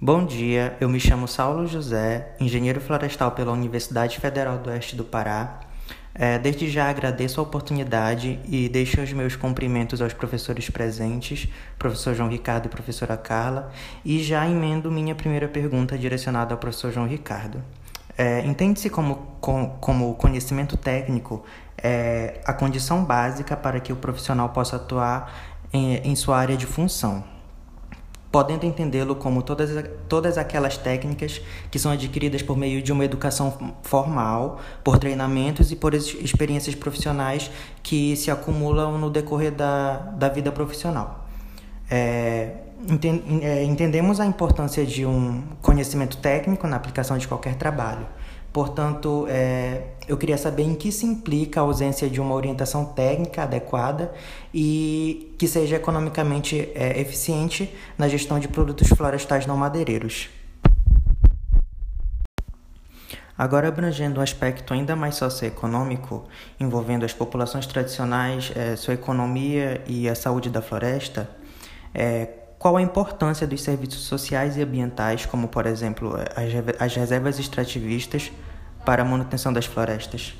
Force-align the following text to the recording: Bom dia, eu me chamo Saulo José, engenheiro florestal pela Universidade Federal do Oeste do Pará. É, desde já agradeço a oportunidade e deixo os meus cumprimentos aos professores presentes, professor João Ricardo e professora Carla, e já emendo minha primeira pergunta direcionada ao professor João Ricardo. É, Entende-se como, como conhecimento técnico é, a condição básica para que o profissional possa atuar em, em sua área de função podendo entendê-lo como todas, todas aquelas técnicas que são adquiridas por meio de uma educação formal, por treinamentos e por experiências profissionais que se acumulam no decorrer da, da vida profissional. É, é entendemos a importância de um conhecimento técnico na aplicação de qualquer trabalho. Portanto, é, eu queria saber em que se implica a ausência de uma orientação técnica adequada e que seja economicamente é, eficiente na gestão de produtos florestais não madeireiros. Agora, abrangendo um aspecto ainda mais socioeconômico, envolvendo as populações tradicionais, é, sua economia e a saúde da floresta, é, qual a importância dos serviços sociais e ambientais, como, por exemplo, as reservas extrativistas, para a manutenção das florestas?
Bom 0.00 0.26
dia, 0.26 0.76
eu 0.80 0.88
me 0.88 0.98
chamo 0.98 1.28
Saulo 1.28 1.68
José, 1.68 2.34
engenheiro 2.40 2.80
florestal 2.80 3.30
pela 3.30 3.52
Universidade 3.52 4.18
Federal 4.18 4.58
do 4.58 4.68
Oeste 4.68 4.96
do 4.96 5.04
Pará. 5.04 5.60
É, 6.12 6.36
desde 6.36 6.68
já 6.68 6.90
agradeço 6.90 7.38
a 7.38 7.44
oportunidade 7.44 8.40
e 8.44 8.68
deixo 8.68 9.00
os 9.00 9.12
meus 9.12 9.36
cumprimentos 9.36 10.02
aos 10.02 10.12
professores 10.12 10.68
presentes, 10.68 11.48
professor 11.78 12.12
João 12.12 12.28
Ricardo 12.28 12.66
e 12.66 12.68
professora 12.68 13.16
Carla, 13.16 13.70
e 14.04 14.20
já 14.20 14.46
emendo 14.48 14.90
minha 14.90 15.14
primeira 15.14 15.46
pergunta 15.46 15.96
direcionada 15.96 16.52
ao 16.52 16.58
professor 16.58 16.92
João 16.92 17.06
Ricardo. 17.06 17.62
É, 18.18 18.44
Entende-se 18.44 18.90
como, 18.90 19.36
como 19.80 20.14
conhecimento 20.16 20.76
técnico 20.76 21.44
é, 21.78 22.40
a 22.44 22.52
condição 22.52 23.04
básica 23.04 23.56
para 23.56 23.78
que 23.78 23.92
o 23.92 23.96
profissional 23.96 24.48
possa 24.48 24.74
atuar 24.74 25.32
em, 25.72 25.98
em 25.98 26.16
sua 26.16 26.36
área 26.36 26.56
de 26.56 26.66
função 26.66 27.32
podendo 28.34 28.66
entendê-lo 28.66 29.14
como 29.14 29.42
todas, 29.42 29.70
todas 30.08 30.36
aquelas 30.36 30.76
técnicas 30.76 31.40
que 31.70 31.78
são 31.78 31.92
adquiridas 31.92 32.42
por 32.42 32.56
meio 32.56 32.82
de 32.82 32.90
uma 32.90 33.04
educação 33.04 33.76
formal, 33.84 34.58
por 34.82 34.98
treinamentos 34.98 35.70
e 35.70 35.76
por 35.76 35.94
experiências 35.94 36.74
profissionais 36.74 37.48
que 37.80 38.16
se 38.16 38.32
acumulam 38.32 38.98
no 38.98 39.08
decorrer 39.08 39.52
da, 39.52 39.98
da 39.98 40.28
vida 40.28 40.50
profissional. 40.50 41.28
É, 41.88 42.54
é 43.40 43.62
entendemos 43.62 44.18
a 44.18 44.26
importância 44.26 44.84
de 44.84 45.06
um 45.06 45.44
conhecimento 45.62 46.16
técnico 46.16 46.66
na 46.66 46.74
aplicação 46.74 47.16
de 47.16 47.28
qualquer 47.28 47.54
trabalho. 47.54 48.04
Portanto, 48.54 49.26
é, 49.28 49.82
eu 50.06 50.16
queria 50.16 50.38
saber 50.38 50.62
em 50.62 50.76
que 50.76 50.92
se 50.92 51.04
implica 51.04 51.58
a 51.58 51.64
ausência 51.64 52.08
de 52.08 52.20
uma 52.20 52.36
orientação 52.36 52.84
técnica 52.84 53.42
adequada 53.42 54.14
e 54.54 55.34
que 55.36 55.48
seja 55.48 55.74
economicamente 55.74 56.70
é, 56.72 57.00
eficiente 57.00 57.74
na 57.98 58.06
gestão 58.06 58.38
de 58.38 58.46
produtos 58.46 58.86
florestais 58.90 59.44
não 59.44 59.56
madeireiros. 59.56 60.28
Agora, 63.36 63.66
abrangendo 63.66 64.20
um 64.20 64.22
aspecto 64.22 64.72
ainda 64.72 64.94
mais 64.94 65.16
socioeconômico, 65.16 66.22
envolvendo 66.60 67.04
as 67.04 67.12
populações 67.12 67.66
tradicionais, 67.66 68.52
é, 68.54 68.76
sua 68.76 68.94
economia 68.94 69.82
e 69.84 70.08
a 70.08 70.14
saúde 70.14 70.48
da 70.48 70.62
floresta, 70.62 71.28
é, 71.92 72.43
qual 72.64 72.78
a 72.78 72.80
importância 72.80 73.46
dos 73.46 73.60
serviços 73.60 74.04
sociais 74.04 74.56
e 74.56 74.62
ambientais, 74.62 75.26
como, 75.26 75.48
por 75.48 75.66
exemplo, 75.66 76.14
as 76.80 76.96
reservas 76.96 77.38
extrativistas, 77.38 78.32
para 78.86 79.02
a 79.02 79.04
manutenção 79.04 79.52
das 79.52 79.66
florestas? 79.66 80.34